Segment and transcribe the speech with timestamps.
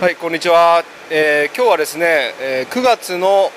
[0.00, 3.50] はいこんにちは、えー、今日はですね、えー、9月の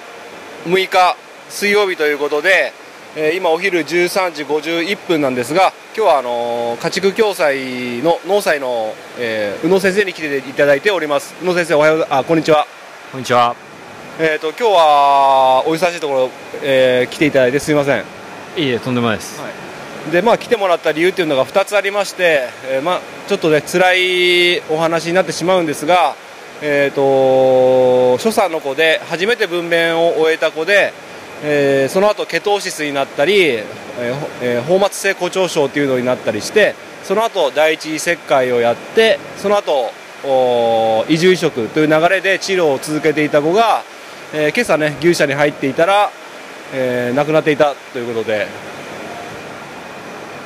[0.65, 1.15] 6日
[1.47, 2.73] 水曜日ということで、
[3.15, 11.33] えー、今お昼13時51分なんですが今日はあの家畜共済の農祭の、えー、宇野先生に来ていただいております。
[11.41, 12.67] 宇野先生おはようあこんにちは。
[13.13, 13.55] こんにちは。
[14.19, 16.29] えっ、と今日はお忙しいところ、
[16.61, 18.03] えー、来ていただいてすみません。
[18.57, 20.11] いいえとんでもないです、はい。
[20.11, 26.17] でまあ、来てもらった理由っていうのが2つありまして、えーまあ、ちょっとね辛いお話になってしまうんですが、
[26.65, 30.93] えーと、初産の子で初めて分娩を終えた子で、
[31.43, 39.91] えー、その後ケトーシスになったり、えーえー、放末性骨腸症っていうのになったりしてその後第一切開をやってその後
[41.09, 43.83] 移住移植という流れで治療を続けていた子が、
[44.33, 46.11] えー、今朝ね牛舎に入っていたら、
[46.73, 48.47] えー、亡くなっていたということで。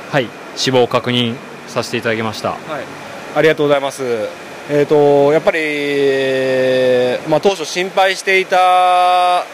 [0.10, 1.36] はい死亡を確認
[1.68, 2.60] させていただきました、はい、
[3.36, 9.46] ありがとうございますえーと、やっぱり、まあ、当初心配していた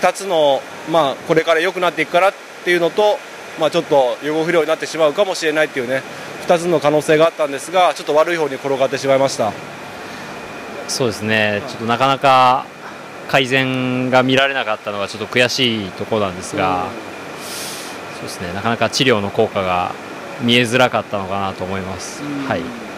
[0.00, 0.60] 2つの、
[0.92, 3.18] まあ、これから良くなっていくからっていうのと、
[3.58, 6.02] まあ、ちょっと予後不良になってしまうかもしれないっていうね
[6.46, 9.52] 2つの可能性があったんですがちょっと悪い方に転がってしまいました。
[10.86, 12.66] そうですね、ちょっとなかなか
[13.28, 16.88] 改善が見られなかったのがちょっと悔しいところなんですが、
[18.14, 18.52] そうですね。
[18.54, 19.94] なかなか治療の効果が
[20.42, 22.22] 見えづらかったのかなと思います。
[22.48, 22.89] はい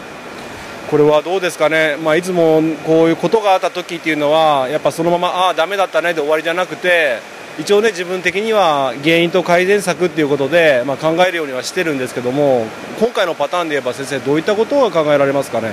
[0.93, 7.17] これはどうですかね、まあ、いつもこういうことがあった時っていうのは、やっぱそのまま、ああ、だめだったねで終わりじゃなくて、
[7.57, 12.67] 一応ね、自分的には原因と改善策っていうことで、まあ、考えるようにはしてるんですけども、
[12.99, 15.71] 今回のパターンで言えば、先生、どういったことが考えられますかね。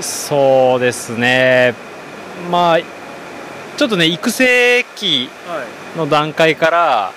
[0.00, 1.74] そうですね、
[2.50, 5.30] まあ、ちょっとね、育成期
[5.96, 7.12] の段階から、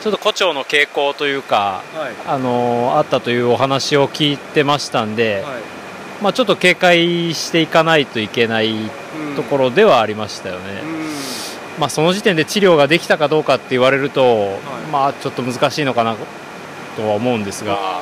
[0.00, 5.62] ちょっと胡蝶の傾向というか、はい、あのあったというお話を聞いてましたんで、はい、
[6.22, 8.74] まあ、ちょっと警戒していかないといけない
[9.34, 10.82] ところではありましたよね。
[11.80, 14.58] まあ、その時点で治療ができたかどうかって言われると、はい、
[14.90, 16.16] まあ、ちょっと難しいのかな
[16.96, 18.00] とは思うんですが、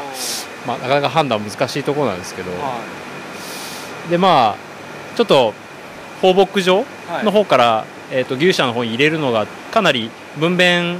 [0.67, 2.51] まあ、なかなか判断難しいところなんですけど、
[4.11, 4.57] でまあ
[5.17, 5.53] ちょっと
[6.23, 6.85] 放牧場
[7.23, 10.99] の方から、えーと牛舎の方に入れるのがかなり分娩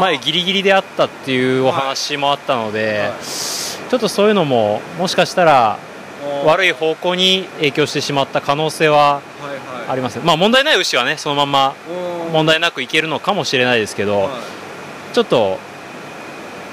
[0.00, 5.78] 前ギリギリであったっていうお話もあったので、ちょっとそういうのももしかしたら
[6.44, 9.20] 悪い方向に影響してしまった可能性は
[9.88, 11.74] あります、まあ、問題ない牛はねそのまま
[12.32, 15.58] 問題なくいけるのかもしれないですけど、はい、ちょっと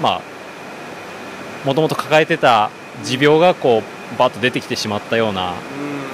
[0.02, 0.22] まあ
[1.66, 2.70] もともと抱えてた
[3.04, 3.82] 持病がこ
[4.16, 5.54] うバッと出てきてしまったような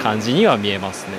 [0.01, 1.17] 感じには見えますね。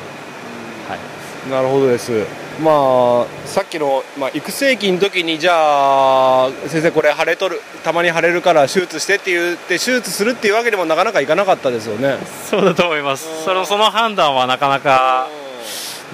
[0.88, 12.19] はい、なるほどですまあ、さっきの、まあ、育成期の時にじゃあ先生これ腫れとるたまに腫れるから手術してって言って手術するっていうわけにもなかなかいかなかったですよね。
[12.48, 13.44] そうだと思います。
[13.44, 15.28] そのその判断はなかなか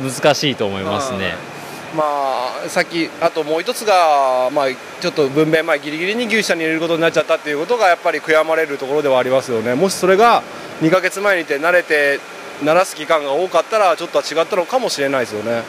[0.01, 1.35] 難しいと思いますね。
[1.95, 2.05] ま
[2.65, 4.67] あ、さっきあともう一つが、まあ、
[5.01, 9.75] ちょっと分娩前ギリギリに牛舎に入れることになっちゃったっていうことがやっぱり悔やまれるところではありますよね。
[9.75, 10.43] もしそれが
[10.81, 12.21] 2か月前にて慣れて
[12.63, 15.63] 慣らす期間が多かったらちょっとは違ったのかもしれないですよね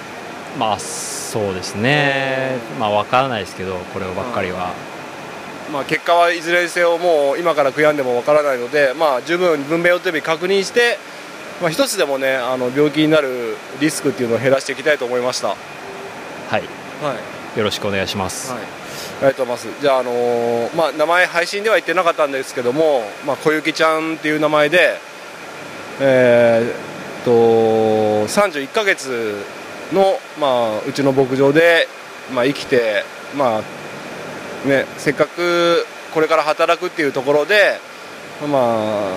[0.58, 4.74] まあそうですね、まあ分からないですけど、こればっかりは。
[5.72, 10.98] まあ、結果はいずれにせよ、もう今から悔やんでも分からないので、まあ、十分分娩予定日確認して、
[11.62, 15.50] まあ、一つでもね、あの病気になるリスクっていうのを減らしていきたいと思いました。
[15.50, 16.60] はい、は
[17.56, 18.52] い、よろしくお願いします。
[18.52, 18.82] はい
[19.22, 19.82] ありがとうございます。
[19.82, 24.98] じゃあ、あのー、まあ、名前配信では言ってなかったんですけども、まあ、小雪ちゃんっていう名前で、
[26.00, 29.36] えー、っと31か月
[29.94, 31.88] の、まあ、うちの牧場で、
[32.34, 33.04] まあ、生きて、
[33.36, 37.80] まあね、せっかくこれから働くっていうところで、
[38.42, 39.10] ま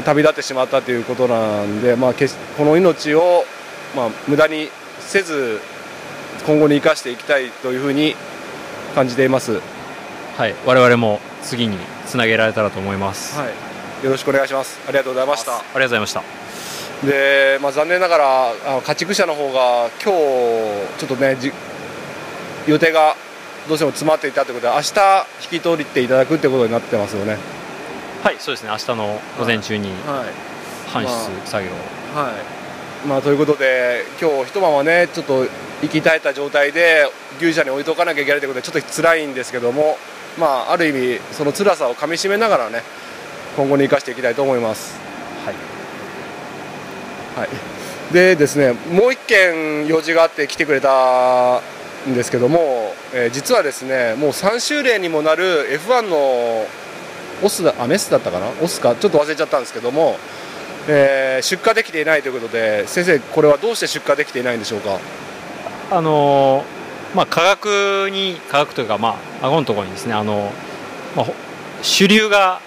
[0.00, 2.14] あ、旅立ってしまったということなんで、まあ、
[2.56, 3.44] この命を、
[3.96, 5.60] まあ、無駄にせず
[6.46, 8.14] 今後に生かしていきたいというふうに
[8.94, 9.60] 感じています。
[10.36, 13.36] はい、我々も次につなげられたらと思います。
[13.38, 13.46] は
[14.02, 14.78] い、よろしくお願いします。
[14.86, 15.58] ありがとうございました。
[15.58, 16.47] ありがとうございました。
[17.04, 18.48] で、まあ、残念ながら
[18.78, 21.36] あ家畜車の方が今日ちょっとね
[22.66, 23.14] 予定が
[23.68, 27.36] どうしても詰まっていたということで明日引き取っていただくということになってますよね。
[28.22, 28.70] はいそうですね。
[28.70, 29.92] 明日の午前中に
[30.88, 31.70] 搬出作業、
[32.14, 32.34] まあ、はい、
[33.06, 35.46] まあ、ということで今日一晩はねちょっと
[35.82, 37.04] 息絶えた状態で
[37.40, 39.96] 牛舎に置いておかなきゃいけないということでちょっと辛いんですけども
[40.38, 42.82] まあある意味その辛さをかみしめながらね
[43.56, 44.98] 今後に生かしていきたいと思います。
[44.98, 45.07] はい
[47.38, 47.48] はい、
[48.12, 51.60] でですねもう1件用事があって来てくれた
[52.08, 56.66] んですけども、えー、実はですねもう3週例にもなる F1 の
[57.44, 58.48] オスだあメスだったかな？
[58.62, 58.96] オスか？
[58.96, 60.16] ちょっと忘れちゃったんですけども、
[60.88, 64.98] えー、出荷できていないということで先生これはどうして出荷できていないんでしょうか？
[65.90, 66.64] あの
[67.14, 70.50] まあ価格に価格というかまあ顎のところにですねあの、
[71.16, 71.26] まあ、
[71.82, 72.60] 主流が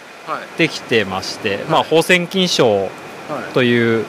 [0.57, 2.89] できてまして、はい、まあ放線筋症
[3.53, 4.05] という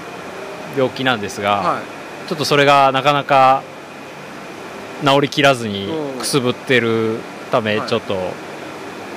[0.77, 3.63] 病気なんですが、はい、ちょっとそれがなかなか
[5.05, 7.19] 治りきらずにくすぶってる
[7.51, 8.15] ため、ちょっと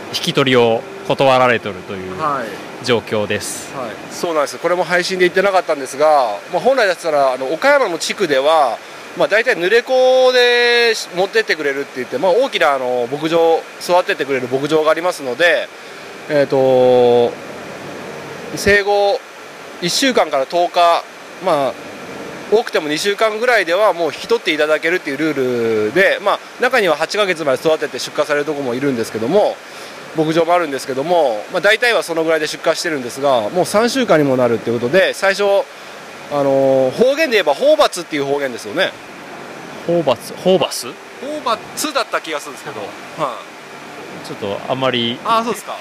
[0.09, 2.15] 引き取りを断られとるという
[2.83, 4.57] 状況です、はい、そうなんです。
[4.57, 8.77] これも配信で言ってなかったんですが、まあ、本来だったらあの岡山の地区では、
[9.17, 15.67] まあ、大体濡れ子で持ってってくれるって言って、まあ、大きなあの牧場育ててくれる牧場がありますので、
[16.29, 17.31] えーと、
[18.57, 19.19] 生後
[19.81, 21.03] 1週間から10日、
[21.43, 21.73] まあ、
[22.51, 29.55] 多くても2週間ぐらいではもう引き取っていただけるっていうルールで、まあ、中には8ヶ月まで育てて出荷されるところもいるんですけども
[30.15, 35.43] 牧場もあるんですけども、まあ、大体はそのぐらいで出荷してるんですがもう3週間にもなるっていうことで最初、
[36.31, 38.91] あのー、方言で言えばホーバツっていう方言ですよね。
[39.87, 40.33] ホーバツ？
[40.33, 40.87] ホーバス？
[40.87, 43.37] ホーバツだった気がするんですけど、は
[44.23, 45.75] い、ちょっとあんまりあそうですか。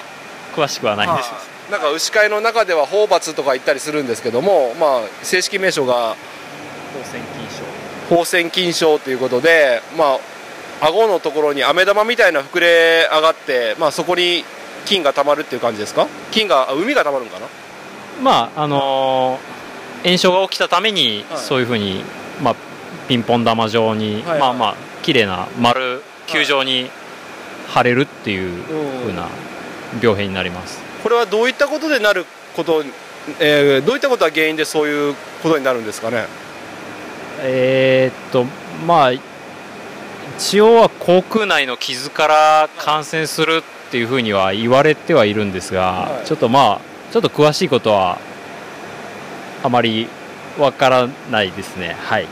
[0.55, 6.15] 詳しくはないんですなんか牛飼いの中ではホーバツとか言ったりするんですけども、まあ、正式名称が
[6.93, 10.19] 放線菌症放線菌症ということで、ま
[10.81, 14.43] あ、顎のところに飴玉みたいな膨れ上がって、まあ、そこに
[14.85, 16.07] 菌がたまるっていう感じですか？
[16.31, 17.47] 菌が海がたまるんかな？
[18.21, 22.03] まああのー、炎症が起きたために、そういうふうに、
[22.43, 22.55] まあ、
[23.07, 26.91] ピンポン玉状に、はいはい、まあまあ綺麗な丸球状に
[27.75, 28.63] 腫れるっていう
[29.03, 29.27] ふうな
[30.01, 32.25] 病変になりますこれはどういったことでなる
[32.55, 32.83] こと、
[33.39, 35.13] えー、どういったことが原因でそういう
[35.43, 36.25] ことになるんですかね？
[37.41, 38.45] えー、っと
[38.87, 46.81] まあ一応は口腔内の傷から感染するっていうふうには言われてはいるんですが、はい、ちょっとまあ
[47.11, 48.17] ちょっと詳しいことは
[49.61, 50.07] あまり
[50.57, 51.95] わからないですね。
[51.99, 52.27] はい。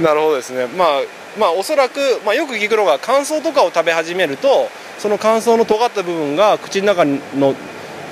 [0.00, 0.68] なるほどですね。
[0.68, 0.88] まあ
[1.36, 4.68] まあおそらく、まあ、よく聞くのが乾燥とかを食べ始めると
[5.00, 7.54] その乾燥の尖った部分が口の中の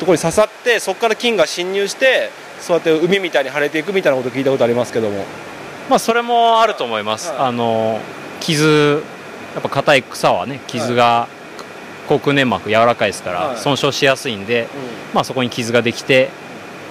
[0.01, 2.31] ところに刺さってそこから菌が侵入して
[2.61, 5.25] そうやって海みたいに腫れていくみたいなこと聞いたことありますけども。
[5.91, 7.99] まあそれもあると思います、はい、あの
[8.41, 9.03] 傷
[9.55, 11.29] やっぱ硬い草はね傷が、
[12.09, 14.69] 口腔粘膜柔らかいですから損傷しやすいんで、
[15.15, 16.31] まあ、そこに傷ができて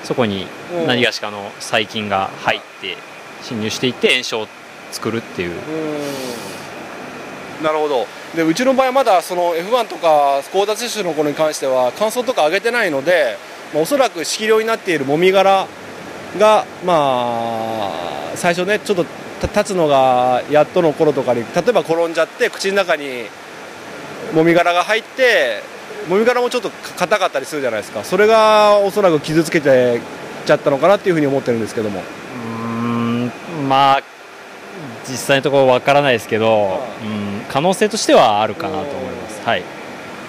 [0.04, 0.48] そこに
[0.86, 2.98] 何がしかの細菌が入って
[3.42, 4.48] 侵入していって炎症を
[4.92, 5.56] 作るっていう。
[7.62, 8.08] なるほど。
[8.36, 13.38] でうちの場合はまだその F1 とか交達種の頃に関しては乾燥とか上げてないので、
[13.74, 15.68] まあ、おそらく色量になっているもみ殻
[16.38, 19.06] がまあ最初ねちょっと
[19.42, 23.26] 立つのがやっとの頃とかに例えば転んじゃって口の中に
[24.34, 25.62] もみ殻が入って
[26.10, 28.04] もみ殻もちょっと硬かったりするじゃないですか。
[28.04, 30.00] それがおそらく傷つけて
[30.46, 32.02] ちゃったのかなっていうふうに思ってるんですけども。
[32.36, 33.32] うん
[33.68, 34.17] まあ
[35.10, 39.42] 実際のところわからないですけど、うん、可能性としてはあるかなと思います。
[39.46, 39.64] はい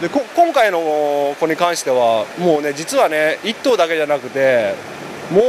[0.00, 4.74] で今回の子に関してはもうね実はね1頭だけじゃなくて
[5.32, 5.42] もう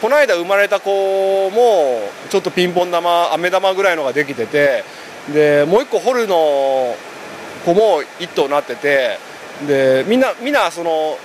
[0.00, 2.00] この間生まれた子も
[2.30, 4.82] ちょっとピンポン玉飴玉ぐらいのができてて
[5.32, 6.96] でもう1個ホルの
[7.64, 9.18] 子も1頭なってて
[9.68, 11.16] でみんなみんなその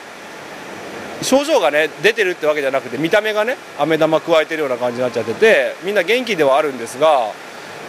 [1.22, 7.32] 症状がね出てるってわけじゃなくて見た目がね飴玉加えてるような感じになっちゃっててみんな元気ではあるんですが、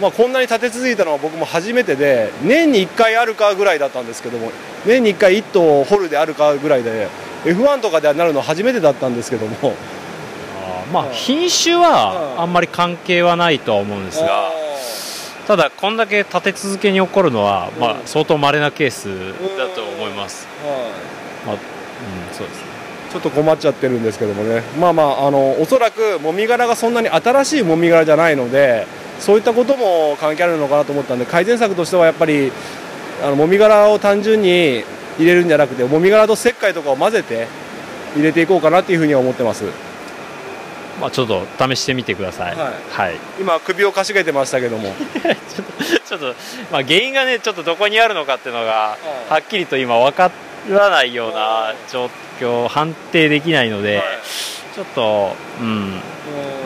[0.00, 4.50] まあ、こんなに立て続いたのは僕も初めてで年に1回あるかぐらいだったんですけども
[4.86, 7.08] 年に1回1頭ホルであるかぐらいで
[7.44, 9.74] F1 とかでなるの初めてだったんですけども。
[10.92, 14.50] まあ品種はあんまり関係はないとは思うんですが
[15.46, 19.08] ただこんだけ立て続けに起こるのは、まあ、相当稀なケース
[19.56, 20.46] だと思います、
[21.46, 21.60] まあうん、
[22.34, 22.69] そうですね
[23.10, 28.86] ちょっと困っちゃってるんですけどもね、まあまあ、あのおそらくもみ殻がそんなに新しいもみ殻じゃないので、
[29.18, 32.52] そういったことも関係あるのかなと思ったんで、改善策としてはやっぱり、
[33.22, 34.84] あのもみ殻を単純に
[35.18, 37.48] 入れるんじゃなくて、もみ殻と石灰とかを混ぜて
[38.14, 39.64] 入れていこうかなというふうには思ってます。
[41.00, 44.94] まあ、ちょっと試してみてください、はい、はい、今、首をかしげてましたけども。
[46.06, 46.34] ちょっと、
[46.72, 48.98] まあ、原因がね、ちょっとどこにあるのかっていうのが、
[49.28, 50.26] はっきりと今、分か
[50.68, 52.20] らないような状態。
[52.40, 54.06] 況判定できないので、はい、
[54.74, 56.00] ちょっと、うん、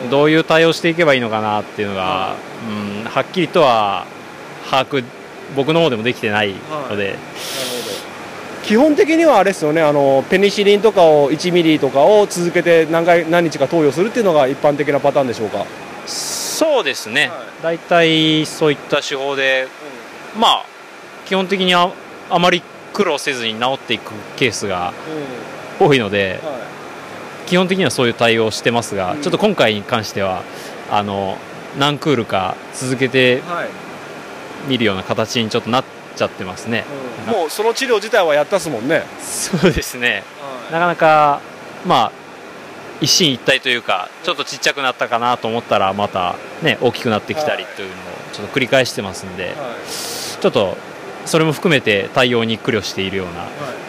[0.09, 2.37] どういう対応していけばいいのかなっていうのが、
[3.03, 4.05] うん、はっきりとは
[4.71, 5.03] 把握
[5.53, 6.53] 僕の方でもできてない
[6.89, 7.17] ので。
[8.63, 15.65] 基本的にはあれですよねあのペニシリンとかを1ミリとかを続けて何回何日か投与するっていうのが一般的なパターンでしょうか？
[16.07, 19.67] そうですね、はい、大体そういった手法で、
[20.35, 20.65] うん、まあ
[21.25, 21.91] 基本的にあ
[22.29, 22.63] あまり
[22.95, 24.93] 苦労せずに治っていくケースが
[25.81, 26.51] 多いので、は
[27.45, 30.43] い、基本的にはそういう対応をしてますが、うん、ちょっと今回に関しては
[30.89, 31.37] あの
[31.77, 33.41] 何クールか続けて
[34.69, 35.83] 見るような形にちょっとなっ
[36.15, 36.85] ちゃってますね、
[37.27, 39.03] うん、もうその治療自体はやったっすもんね。
[39.19, 41.41] そうですね、はい、なかなか
[41.85, 42.11] まあ
[43.01, 47.97] 一進一退というかちょっとちっちゃくなったかなと思ったらまたね大きくなってきたりというのを
[48.31, 49.55] ちょっと繰り返してますんで、はい、
[50.41, 50.77] ちょっと
[51.25, 53.47] それも含めて対応に苦慮しているような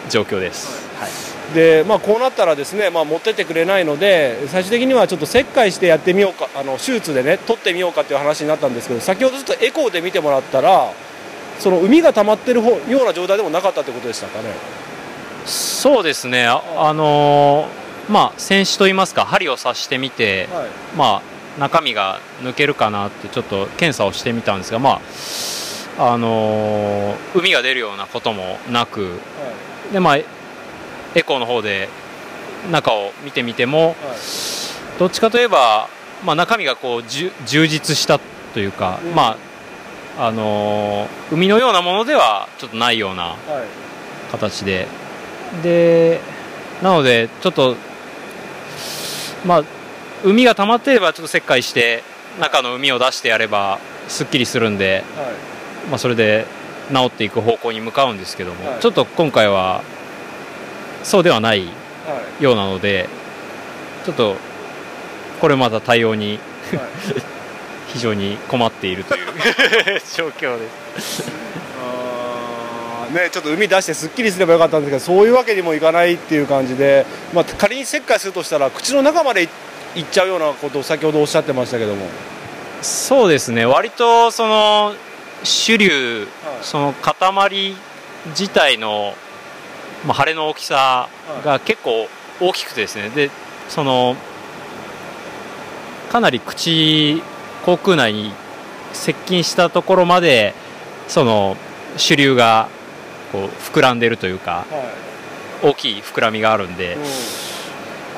[0.09, 0.87] 状況です。
[0.97, 1.27] はい、はい。
[1.53, 10.91] でまあ、こうなったらですね、まあ、持ってってくれないので最終的にはちょっと切開してやってみようかあの手術でね取ってみようかという話になったんですけど先ほどちょっとエコーで見てもらったら
[11.59, 14.49] その海が溜まってるような状態でもなかったってことでしたかね。
[15.45, 16.45] そうですね。
[16.45, 21.21] あ、あのー、まあ選手といいますか針を刺してみて、はい、ま
[21.57, 25.01] あ中身が抜けるかなってちょっと検査をしてみたんですがまあ
[25.97, 29.07] あのー、海が出るようなこともなく、は
[29.89, 30.25] い、でまあエ
[31.25, 31.89] コーの方で
[32.71, 33.95] 中を見てみても、はい、
[34.99, 35.89] どっちかといえば、
[36.23, 38.19] まあ、中身がこう充実した
[38.53, 39.37] というか、うん、ま
[40.17, 43.35] ああのー、海のようなものではちょっとないような
[44.31, 44.87] 形で、
[45.53, 46.37] はい、で。
[46.81, 47.75] なのでちょっと
[49.45, 49.63] まあ
[50.23, 52.03] 海が溜まっていればちょっと切開して
[52.39, 55.25] 中の海を出してやればすっきりするんで、はい、
[55.89, 56.45] まあ、それで
[56.93, 59.83] 治っていく方向に向かうんですけども、ちょっと今回は
[61.03, 61.67] そうではない
[62.39, 63.09] ようなので、
[64.05, 64.35] ちょっと
[65.41, 66.39] これまた対応に
[67.87, 69.27] 非常に困っているという。
[70.15, 71.47] 状況です。
[73.13, 79.43] ね、ちょっと海出してすっきりすればよかったんですけどそういうわけにもいかないっていう感じで、まあ、仮に切開するとしたら口の中まで
[79.95, 82.05] いっちゃうようなことを先ほどおっしゃってましたけども。
[82.81, 83.65] そうですね。
[83.65, 84.93] 割とその
[85.43, 87.75] 主流、はい、その塊
[88.27, 89.13] 自体の
[90.05, 91.09] まあ、腫れの大きさ
[91.43, 92.07] が結構
[92.39, 93.09] 大きくてですね。
[93.09, 93.31] で
[93.67, 94.15] その
[96.11, 97.21] かなり口
[97.65, 98.31] 口腔内に
[98.93, 100.53] 接近したところまで
[101.07, 101.57] その
[101.97, 102.69] 主流が
[103.31, 104.65] こう膨らんでいるというか、
[105.61, 106.97] 大きい膨らみがあるんで、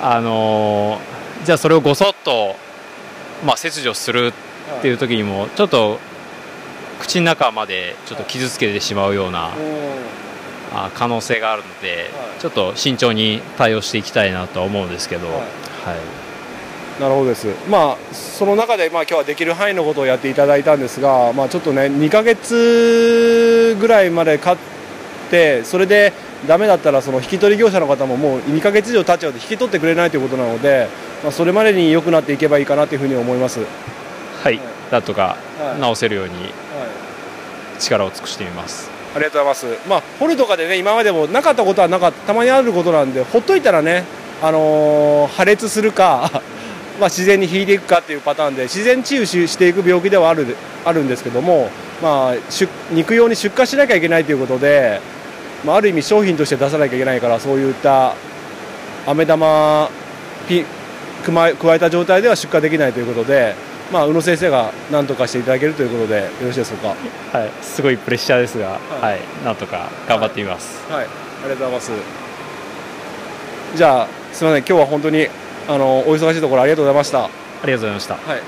[0.02, 1.00] あの
[1.46, 2.56] じゃあそれをごそっと、
[3.46, 4.34] まあ、切除する
[4.80, 6.00] っていう時にもちょっと
[7.00, 9.52] 口の中までちょっと傷つけてしまうような
[10.74, 15.44] あ可能性があるので、はい、ちょっと慎重に対応していきたいなと思うんですけど、はい、は
[17.00, 24.58] い、なるほどです、まあ、その中で、まあ、今日はできる範囲のことをやっていただいたんですが、まあ、ちょっとね2か月ぐらいまで買っ
[25.32, 26.14] てそれで
[26.48, 30.88] ダメだったらその引き取り業者の方ももう2か月以上経っちゃうと引き取ってくれないということなので、
[31.24, 33.60] まあ、それまでに良くなっていけばいいかなというふうに思います。
[34.42, 35.36] はい、なんとか
[35.82, 36.54] 直せるように
[37.80, 39.00] 力を尽くしてみます。
[39.16, 44.04] ありがとうございます、まあ、掘るとかでね今までもなかったことはなかったたまにあることなんでほっといたらね、
[44.42, 46.30] あのー、破裂するか
[47.00, 50.56] まあ自然に引いていくかっていうパターンで自然治癒していく病気ではある
[50.86, 51.72] あるんですけども、
[52.04, 52.36] まあ、
[52.92, 55.02] 肉用に出荷しなきゃいけないということで、
[55.66, 58.14] まあ、ある意味商品として出さなきゃいけないからそういった
[59.08, 59.90] 飴玉
[60.48, 60.66] ピ
[61.24, 63.56] 加えた状態では出荷できないということで
[63.92, 66.90] まあ、宇野先生が何とかしていただけるということでよろしいでしょうか？
[67.38, 68.80] はい、すごいプレッシャーですが、は
[69.10, 71.04] い、はい、なんとか頑張ってみます、はい。
[71.04, 71.92] はい、ありがとうございます。
[73.76, 75.28] じゃあ、すみません、今日は本当に
[75.68, 77.26] あのお忙しいところありがとうございました。
[77.26, 77.30] あ
[77.66, 78.14] りがとうございました。
[78.16, 78.42] はい。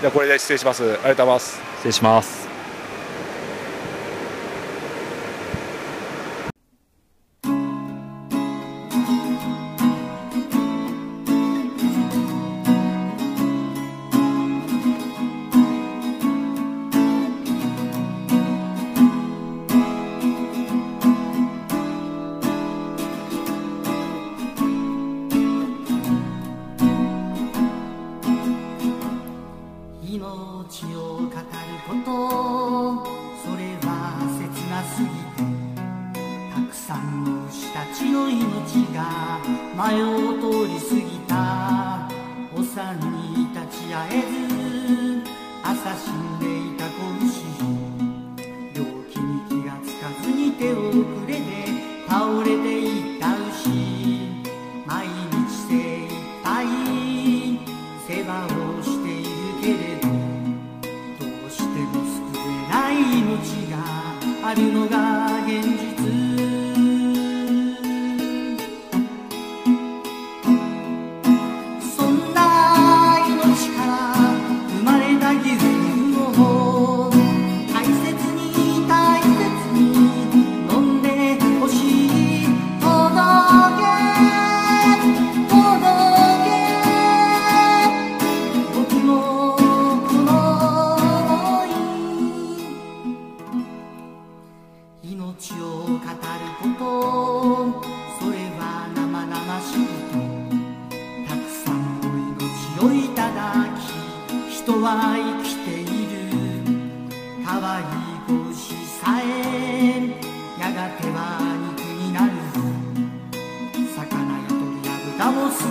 [0.00, 0.82] じゃこれで失礼します。
[0.82, 1.60] ありがとうございます。
[1.76, 2.37] 失礼します。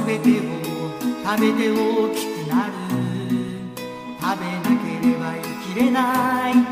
[0.07, 0.43] べてを
[1.25, 1.75] 食べて大
[2.15, 2.71] きくなる。
[4.21, 6.66] 食べなければ生きれない。